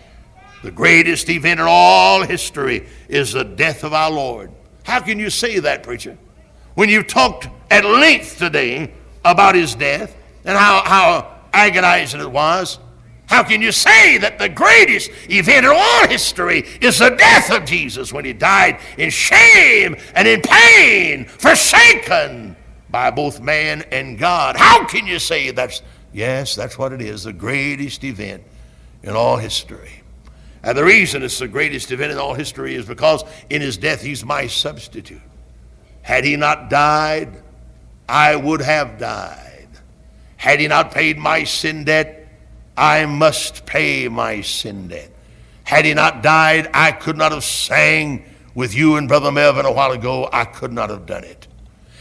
[0.63, 4.51] The greatest event in all history is the death of our Lord.
[4.83, 6.17] How can you say that, preacher?
[6.75, 12.79] When you've talked at length today about his death and how, how agonizing it was.
[13.27, 17.65] How can you say that the greatest event in all history is the death of
[17.65, 22.55] Jesus when he died in shame and in pain, forsaken
[22.89, 24.55] by both man and God?
[24.55, 25.81] How can you say that's,
[26.13, 28.43] yes, that's what it is, the greatest event
[29.03, 30.03] in all history?
[30.63, 34.01] And the reason it's the greatest event in all history is because in his death
[34.01, 35.21] he's my substitute.
[36.01, 37.43] Had he not died,
[38.07, 39.67] I would have died.
[40.37, 42.26] Had he not paid my sin debt,
[42.77, 45.11] I must pay my sin debt.
[45.63, 49.71] Had he not died, I could not have sang with you and Brother Melvin a
[49.71, 50.29] while ago.
[50.31, 51.47] I could not have done it.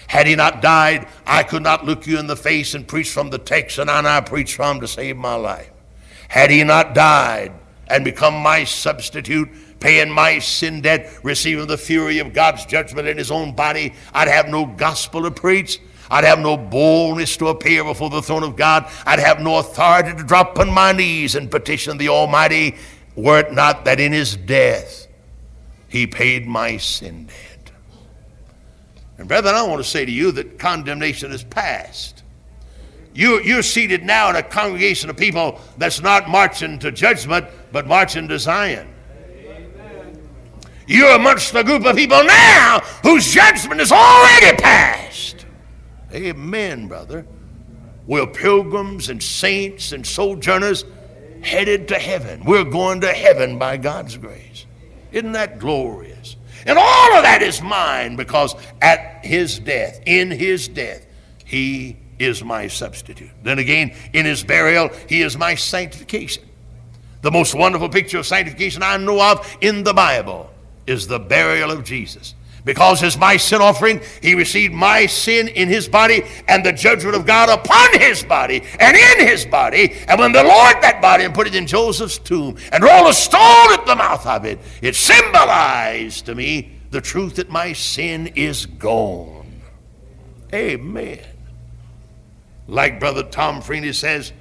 [0.06, 3.30] Had he not died, I could not look you in the face and preach from
[3.30, 5.70] the text and I preach from to save my life.
[6.28, 7.52] Had he not died
[7.88, 9.48] and become my substitute,
[9.80, 14.28] paying my sin debt, receiving the fury of God's judgment in his own body, I'd
[14.28, 15.80] have no gospel to preach.
[16.10, 18.90] I'd have no boldness to appear before the throne of God.
[19.04, 22.76] I'd have no authority to drop on my knees and petition the Almighty,
[23.14, 25.06] were it not that in his death
[25.88, 27.70] he paid my sin debt.
[29.18, 32.22] And brethren, I want to say to you that condemnation is past.
[33.14, 37.86] You, you're seated now in a congregation of people that's not marching to judgment, but
[37.86, 38.92] marching to Zion.
[40.86, 45.45] You're amongst a group of people now whose judgment is already passed.
[46.16, 47.26] Amen, brother.
[48.06, 50.84] We're pilgrims and saints and sojourners
[51.42, 52.42] headed to heaven.
[52.44, 54.64] We're going to heaven by God's grace.
[55.12, 56.36] Isn't that glorious?
[56.64, 61.06] And all of that is mine because at his death, in his death,
[61.44, 63.30] he is my substitute.
[63.42, 66.44] Then again, in his burial, he is my sanctification.
[67.20, 70.50] The most wonderful picture of sanctification I know of in the Bible
[70.86, 72.34] is the burial of Jesus.
[72.66, 77.14] Because as my sin offering, he received my sin in his body and the judgment
[77.14, 79.94] of God upon his body and in his body.
[80.08, 83.14] And when the Lord that body and put it in Joseph's tomb and rolled a
[83.14, 88.32] stone at the mouth of it, it symbolized to me the truth that my sin
[88.34, 89.62] is gone.
[90.52, 91.24] Amen.
[92.66, 94.32] Like Brother Tom Freeney says,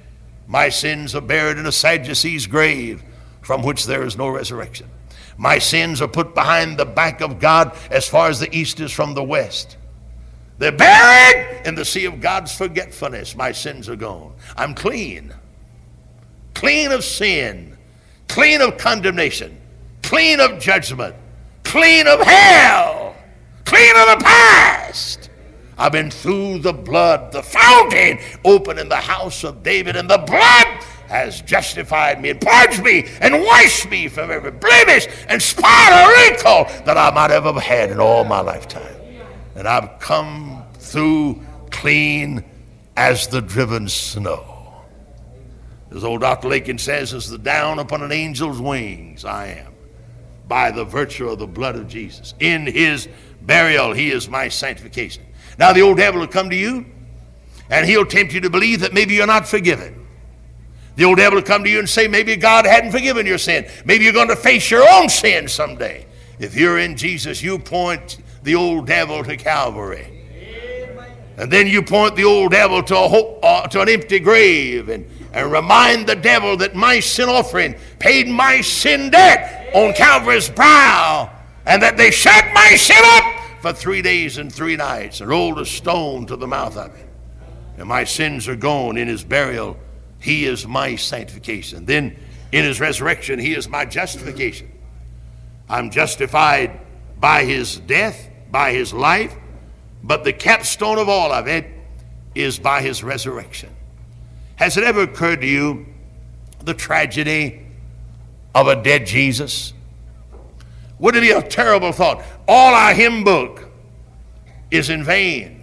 [0.48, 3.04] my sins are buried in a Sadducee's grave
[3.40, 4.88] from which there is no resurrection.
[5.36, 8.92] My sins are put behind the back of God as far as the east is
[8.92, 9.76] from the west.
[10.58, 13.36] They're buried in the sea of God's forgetfulness.
[13.36, 14.34] My sins are gone.
[14.56, 15.34] I'm clean.
[16.54, 17.76] Clean of sin,
[18.28, 19.60] clean of condemnation,
[20.02, 21.14] clean of judgment,
[21.64, 23.14] clean of hell,
[23.66, 25.28] clean of the past.
[25.76, 30.16] I've been through the blood, the fountain open in the house of David, and the
[30.16, 35.92] blood has justified me and purged me and washed me from every blemish and spot
[35.92, 38.96] or wrinkle that I might ever have had in all my lifetime.
[39.54, 42.44] And I've come through clean
[42.96, 44.56] as the driven snow.
[45.90, 46.48] As old Dr.
[46.48, 49.72] Lakin says, as the down upon an angel's wings, I am
[50.48, 52.34] by the virtue of the blood of Jesus.
[52.40, 53.08] In his
[53.42, 55.24] burial, he is my sanctification.
[55.58, 56.86] Now, the old devil will come to you
[57.70, 60.05] and he'll tempt you to believe that maybe you're not forgiven.
[60.96, 63.66] The old devil will come to you and say, maybe God hadn't forgiven your sin.
[63.84, 66.06] Maybe you're going to face your own sin someday.
[66.38, 70.12] If you're in Jesus, you point the old devil to Calvary.
[71.38, 74.88] And then you point the old devil to, a hope, uh, to an empty grave.
[74.88, 80.48] And and remind the devil that my sin offering paid my sin debt on Calvary's
[80.48, 81.30] brow,
[81.66, 85.58] and that they shut my sin up for three days and three nights and rolled
[85.58, 87.06] a stone to the mouth of it.
[87.76, 89.76] And my sins are gone in his burial.
[90.26, 91.84] He is my sanctification.
[91.84, 92.18] Then
[92.50, 94.68] in his resurrection, he is my justification.
[95.68, 96.80] I'm justified
[97.20, 99.32] by his death, by his life,
[100.02, 101.66] but the capstone of all of it
[102.34, 103.70] is by his resurrection.
[104.56, 105.86] Has it ever occurred to you
[106.64, 107.64] the tragedy
[108.52, 109.74] of a dead Jesus?
[110.98, 112.24] Wouldn't it be a terrible thought?
[112.48, 113.70] All our hymn book
[114.72, 115.55] is in vain.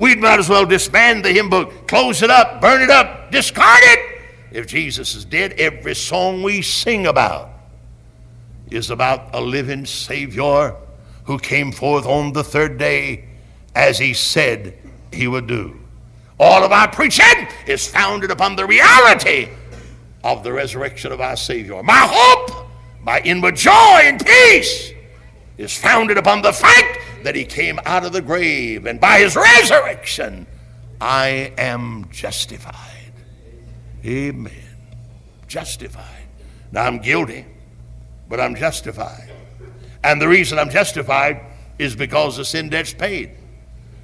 [0.00, 3.80] We might as well disband the hymn book, close it up, burn it up, discard
[3.82, 4.22] it.
[4.50, 7.50] If Jesus is dead, every song we sing about
[8.70, 10.74] is about a living Savior
[11.24, 13.26] who came forth on the third day
[13.74, 14.74] as he said
[15.12, 15.78] he would do.
[16.38, 19.50] All of our preaching is founded upon the reality
[20.24, 21.82] of the resurrection of our Savior.
[21.82, 22.68] My hope,
[23.02, 24.92] my inward joy and peace
[25.58, 29.36] is founded upon the fact that he came out of the grave, and by his
[29.36, 30.46] resurrection,
[31.00, 33.12] I am justified.
[34.04, 34.52] Amen.
[35.48, 36.26] Justified.
[36.72, 37.46] Now I'm guilty,
[38.28, 39.30] but I'm justified.
[40.02, 41.40] And the reason I'm justified
[41.78, 43.32] is because the sin debt's paid.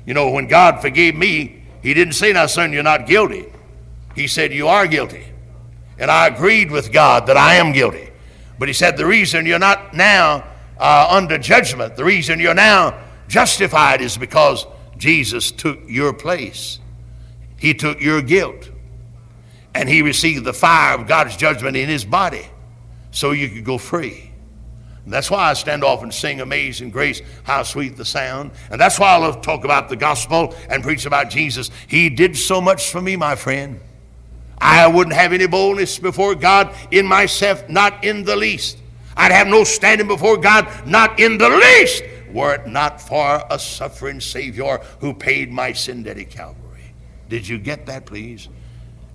[0.05, 3.47] You know, when God forgave me, He didn't say, Now, son, you're not guilty.
[4.15, 5.25] He said, You are guilty.
[5.99, 8.11] And I agreed with God that I am guilty.
[8.59, 10.45] But He said, The reason you're not now
[10.79, 12.99] uh, under judgment, the reason you're now
[13.29, 14.67] justified is because
[14.97, 16.79] Jesus took your place.
[17.57, 18.71] He took your guilt.
[19.75, 22.47] And He received the fire of God's judgment in His body
[23.11, 24.33] so you could go free.
[25.05, 28.51] And that's why I stand off and sing Amazing Grace, how sweet the sound.
[28.71, 31.71] And that's why I love to talk about the gospel and preach about Jesus.
[31.87, 33.81] He did so much for me, my friend.
[34.59, 38.79] I wouldn't have any boldness before God in myself, not in the least.
[39.17, 42.03] I'd have no standing before God, not in the least,
[42.33, 46.95] were it not for a suffering Savior who paid my sin debt at Calvary.
[47.29, 48.49] Did you get that, please?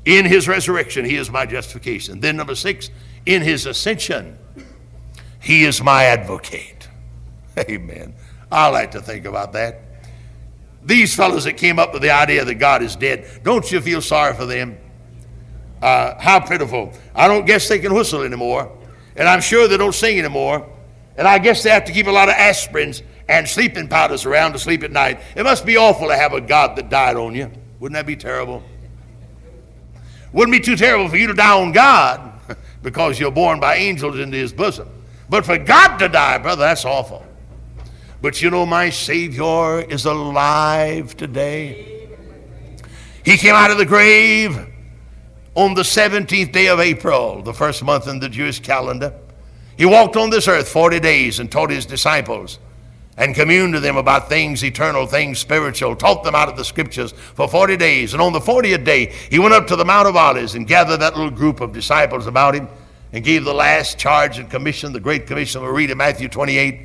[0.06, 2.20] In his resurrection, he is my justification.
[2.20, 2.90] Then, number six,
[3.26, 4.38] in his ascension,
[5.40, 6.90] he is my advocate.
[7.60, 8.16] Amen.
[8.52, 9.82] I like to think about that.
[10.84, 14.02] These fellows that came up with the idea that God is dead, don't you feel
[14.02, 14.78] sorry for them?
[15.82, 16.94] Uh, how pitiful.
[17.16, 18.76] I don't guess they can whistle anymore.
[19.16, 20.68] And I'm sure they don't sing anymore.
[21.18, 24.54] And I guess they have to keep a lot of aspirins and sleeping powders around
[24.54, 25.22] to sleep at night.
[25.36, 27.52] It must be awful to have a God that died on you.
[27.80, 28.64] Wouldn't that be terrible?
[30.34, 32.34] Wouldn't be too terrible for you to die on God
[32.84, 34.88] because you're born by angels into his bosom.
[35.30, 37.26] But for God to die, brother, that's awful.
[38.22, 42.10] But you know, my Savior is alive today.
[43.24, 44.68] He came out of the grave
[45.56, 49.14] on the 17th day of April, the first month in the Jewish calendar.
[49.82, 52.60] He walked on this earth 40 days and taught his disciples
[53.18, 57.14] and communed to them about things eternal, things spiritual, taught them out of the scriptures
[57.14, 58.14] for 40 days.
[58.14, 60.98] And on the 40th day, he went up to the Mount of Olives and gathered
[60.98, 62.68] that little group of disciples about him
[63.12, 66.82] and gave the last charge and commission, the Great Commission we read in Matthew 28.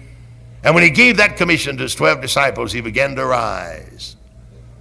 [0.64, 4.16] And when he gave that commission to his 12 disciples, he began to rise.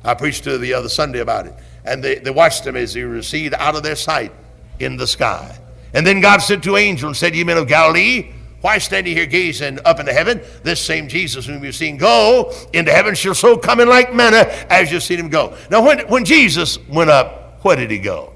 [0.05, 1.53] I preached to the other Sunday about it.
[1.84, 4.32] And they, they watched him as he receded out of their sight
[4.80, 5.59] in the sky.
[5.95, 9.13] And then God said to angels and said, Ye men of Galilee, why stand ye
[9.13, 10.41] here gazing up into heaven?
[10.61, 14.49] This same Jesus whom you've seen go into heaven shall so come in like manner
[14.69, 15.55] as you've seen him go.
[15.71, 18.33] Now, when, when Jesus went up, where did he go?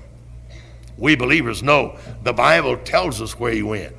[0.98, 3.94] We believers know the Bible tells us where he went.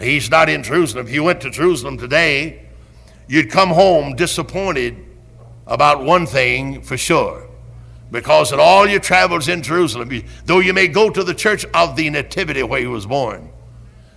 [0.00, 1.06] He's not in Jerusalem.
[1.06, 2.66] If you went to Jerusalem today,
[3.28, 4.96] you'd come home disappointed
[5.66, 7.47] about one thing for sure.
[8.10, 10.10] Because in all your travels in Jerusalem,
[10.46, 13.50] though you may go to the church of the Nativity where he was born,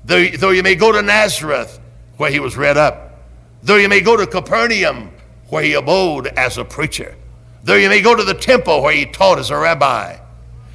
[0.06, 1.80] though, though you may go to Nazareth
[2.18, 3.20] where he was read up,
[3.64, 5.12] though you may go to Capernaum
[5.50, 7.16] where he abode as a preacher,
[7.64, 10.18] though you may go to the temple where he taught as a rabbi,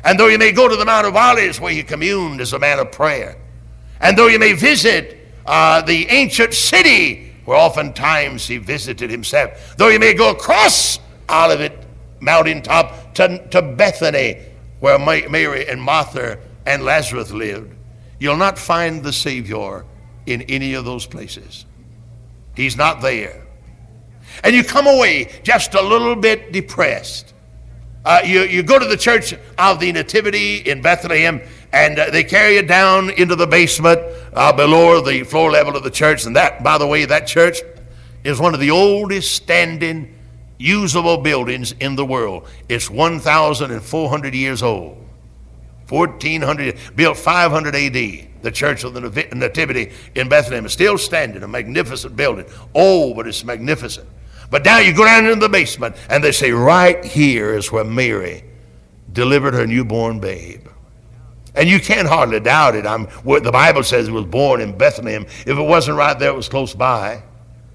[0.04, 2.58] and though you may go to the Mount of Olives where he communed as a
[2.58, 3.36] man of prayer,
[4.00, 9.88] and though you may visit uh, the ancient city where oftentimes he visited himself, though
[9.88, 10.98] you may go across
[11.30, 11.86] Olivet
[12.20, 14.38] mountaintop to, to Bethany
[14.80, 17.74] where Mary and Martha and Lazarus lived,
[18.18, 19.84] you'll not find the Savior
[20.26, 21.66] in any of those places.
[22.54, 23.46] He's not there.
[24.44, 27.34] And you come away just a little bit depressed
[28.06, 31.42] uh, you, you go to the church of the Nativity in Bethlehem,
[31.72, 34.00] and uh, they carry you down into the basement
[34.32, 36.24] uh, below the floor level of the church.
[36.24, 37.58] And that, by the way, that church
[38.22, 40.15] is one of the oldest standing
[40.58, 42.48] usable buildings in the world.
[42.68, 45.02] It's 1,400 years old.
[45.88, 47.92] 1400, built 500 AD,
[48.42, 49.00] the Church of the
[49.34, 52.46] Nativity in Bethlehem is still standing, a magnificent building.
[52.74, 54.08] Oh, but it's magnificent.
[54.50, 57.84] But now you go down into the basement, and they say, right here is where
[57.84, 58.44] Mary
[59.12, 60.66] delivered her newborn babe.
[61.54, 62.86] And you can't hardly doubt it.
[62.86, 65.24] I'm, the Bible says it was born in Bethlehem.
[65.24, 67.22] If it wasn't right there, it was close by.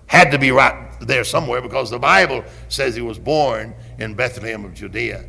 [0.05, 4.65] Had to be right there somewhere because the Bible says he was born in Bethlehem
[4.65, 5.25] of Judea.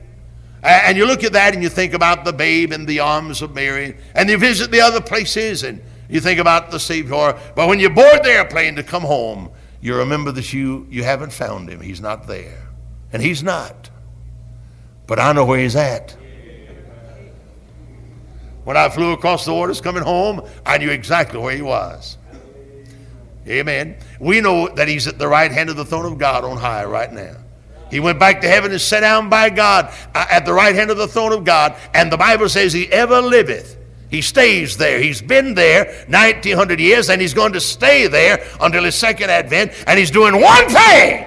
[0.63, 3.55] And you look at that and you think about the babe in the arms of
[3.55, 7.37] Mary, and you visit the other places and you think about the Savior.
[7.57, 9.51] But when you board the airplane to come home,
[9.81, 11.81] you remember that you, you haven't found him.
[11.81, 12.69] He's not there.
[13.13, 13.91] And he's not.
[15.07, 16.17] But I know where he's at.
[18.65, 22.17] When I flew across the waters coming home, I knew exactly where he was.
[23.47, 23.97] Amen.
[24.21, 26.85] We know that he's at the right hand of the throne of God on high
[26.85, 27.37] right now.
[27.91, 30.91] He went back to heaven and sat down by God uh, at the right hand
[30.91, 31.77] of the throne of God.
[31.93, 33.77] And the Bible says he ever liveth.
[34.11, 34.99] He stays there.
[34.99, 39.73] He's been there 1900 years and he's going to stay there until his second advent.
[39.87, 41.27] And he's doing one thing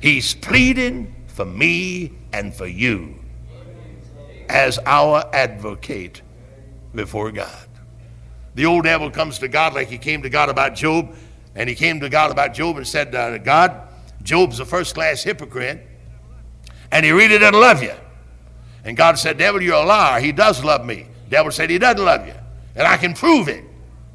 [0.00, 3.14] he's pleading for me and for you
[4.48, 6.20] as our advocate
[6.94, 7.68] before God.
[8.54, 11.14] The old devil comes to God like he came to God about Job.
[11.54, 13.88] And he came to God about Job and said, uh, God,
[14.22, 15.86] Job's a first class hypocrite,
[16.90, 17.94] and he really doesn't love you.
[18.84, 20.20] And God said, Devil, you're a liar.
[20.20, 21.06] He does love me.
[21.28, 22.34] Devil said, He doesn't love you.
[22.74, 23.64] And I can prove it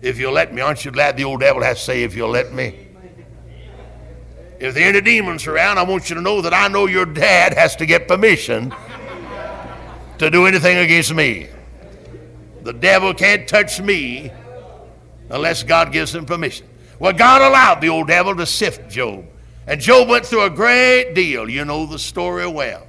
[0.01, 0.61] if you'll let me.
[0.61, 2.87] Aren't you glad the old devil has to say, If you'll let me?
[4.59, 7.05] If there are any demons around, I want you to know that I know your
[7.05, 8.73] dad has to get permission
[10.17, 11.47] to do anything against me.
[12.63, 14.31] The devil can't touch me
[15.29, 16.67] unless God gives him permission.
[16.99, 19.25] Well, God allowed the old devil to sift Job.
[19.67, 21.49] And Job went through a great deal.
[21.49, 22.87] You know the story well.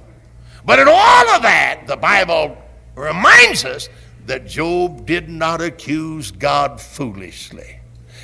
[0.65, 2.57] But in all of that, the Bible
[2.95, 3.89] reminds us
[4.25, 7.79] that Job did not accuse God foolishly.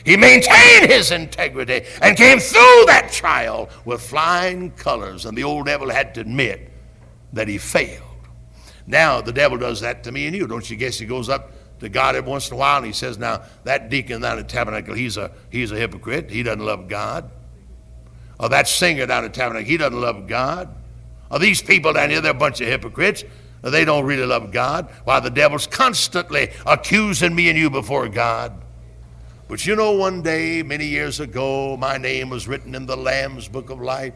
[0.05, 5.25] He maintained his integrity and came through that trial with flying colors.
[5.25, 6.71] And the old devil had to admit
[7.33, 8.03] that he failed.
[8.87, 10.45] Now, the devil does that to me and you.
[10.45, 12.93] Don't you guess he goes up to God every once in a while and he
[12.93, 16.29] says, Now, that deacon down at Tabernacle, he's a, he's a hypocrite.
[16.29, 17.29] He doesn't love God.
[18.39, 20.73] Or that singer down at Tabernacle, he doesn't love God.
[21.31, 23.23] Or these people down here, they're a bunch of hypocrites.
[23.61, 24.89] They don't really love God.
[25.05, 28.61] Why, the devil's constantly accusing me and you before God.
[29.47, 33.47] But you know, one day, many years ago, my name was written in the Lamb's
[33.47, 34.13] book of life.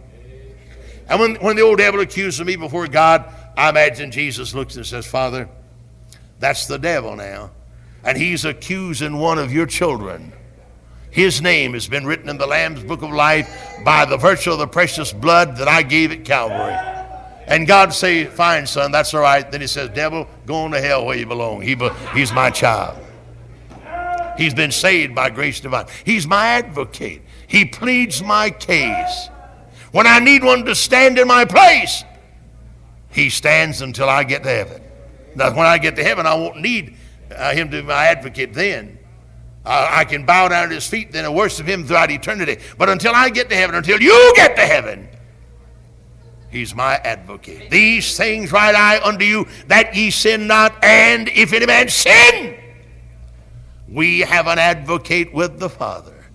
[1.07, 3.25] And when, when the old devil accuses me before God,
[3.57, 5.49] I imagine Jesus looks and says, Father,
[6.39, 7.51] that's the devil now.
[8.03, 10.33] And he's accusing one of your children.
[11.11, 13.49] His name has been written in the Lamb's book of life
[13.83, 16.77] by the virtue of the precious blood that I gave at Calvary.
[17.47, 19.49] And God say, fine, son, that's all right.
[19.51, 21.61] Then he says, devil, go on to hell where you belong.
[21.61, 21.75] He,
[22.13, 22.97] he's my child.
[24.37, 25.87] He's been saved by grace divine.
[26.05, 27.23] He's my advocate.
[27.47, 29.29] He pleads my case.
[29.91, 32.03] When I need one to stand in my place,
[33.09, 34.83] he stands until I get to heaven.
[35.35, 36.95] Now, when I get to heaven, I won't need
[37.35, 38.99] uh, him to be my advocate then.
[39.65, 42.57] I can bow down at his feet then and worship him throughout eternity.
[42.77, 45.07] But until I get to heaven, until you get to heaven,
[46.49, 47.69] he's my advocate.
[47.69, 52.57] These things write I unto you that ye sin not, and if any man sin,
[53.87, 56.25] we have an advocate with the Father,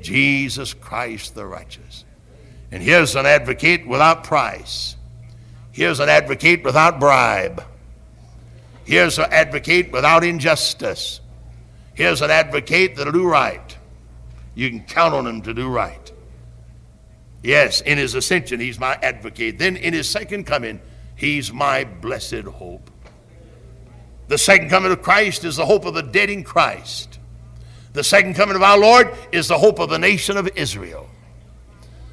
[0.00, 2.04] Jesus Christ the righteous.
[2.70, 4.96] And here's an advocate without price.
[5.72, 7.64] Here's an advocate without bribe.
[8.86, 11.20] Here's an advocate without injustice.
[11.94, 13.76] Here's an advocate that'll do right.
[14.54, 16.12] You can count on him to do right.
[17.42, 19.58] Yes, in his ascension, he's my advocate.
[19.58, 20.80] Then in his second coming,
[21.16, 22.88] he's my blessed hope.
[24.28, 27.18] The second coming of Christ is the hope of the dead in Christ.
[27.92, 31.08] The second coming of our Lord is the hope of the nation of Israel.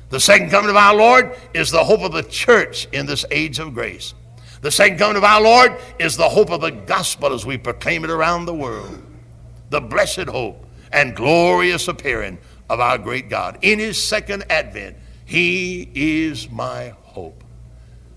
[0.09, 3.59] The second coming of our Lord is the hope of the church in this age
[3.59, 4.15] of grace.
[4.63, 8.05] The second coming of our Lord is the hope of the gospel as we proclaim
[8.05, 9.03] it around the world
[9.69, 12.37] the blessed hope and glorious appearing
[12.69, 13.57] of our great God.
[13.61, 14.95] In his second advent,
[15.25, 17.43] he is my hope.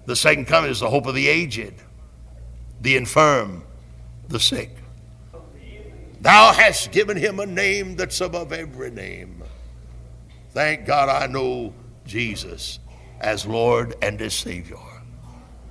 [0.05, 1.75] The second coming is the hope of the aged,
[2.81, 3.65] the infirm,
[4.29, 4.71] the sick.
[6.21, 9.43] Thou hast given him a name that's above every name.
[10.51, 11.75] Thank God I know
[12.05, 12.79] Jesus
[13.21, 14.96] as Lord and as Savior.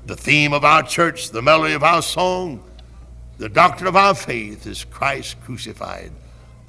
[0.06, 2.64] The theme of our church, the melody of our song,
[3.40, 6.12] the doctrine of our faith is Christ crucified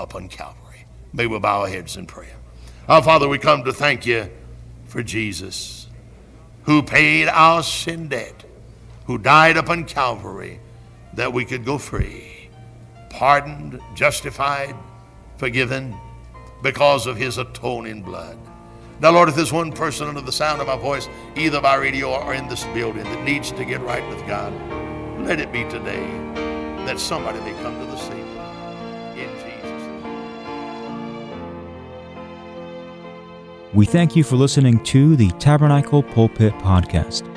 [0.01, 0.87] upon Calvary.
[1.13, 2.37] May we bow our heads in prayer.
[2.89, 4.31] Our Father, we come to thank you
[4.87, 5.87] for Jesus,
[6.63, 8.45] who paid our sin debt,
[9.05, 10.59] who died upon Calvary,
[11.13, 12.49] that we could go free,
[13.11, 14.75] pardoned, justified,
[15.37, 15.95] forgiven
[16.63, 18.39] because of his atoning blood.
[18.99, 22.15] Now, Lord, if there's one person under the sound of my voice, either by radio
[22.15, 24.53] or in this building, that needs to get right with God,
[25.21, 26.07] let it be today
[26.87, 28.23] that somebody may come to the Savior.
[29.17, 30.07] In Jesus' name.
[33.75, 37.31] We thank you for listening to the Tabernacle Pulpit Podcast.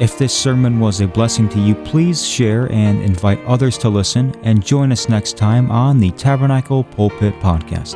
[0.00, 4.34] If this sermon was a blessing to you, please share and invite others to listen
[4.42, 7.94] and join us next time on the Tabernacle Pulpit Podcast.